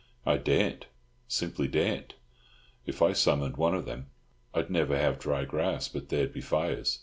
"I 0.25 0.37
daren't—simply 0.37 1.67
daren't. 1.67 2.15
If 2.87 3.03
I 3.03 3.13
summoned 3.13 3.57
one 3.57 3.75
of 3.75 3.85
them, 3.85 4.07
I'd 4.51 4.71
never 4.71 4.97
have 4.97 5.19
dry 5.19 5.45
grass 5.45 5.87
but 5.89 6.09
there'd 6.09 6.33
be 6.33 6.41
fires. 6.41 6.99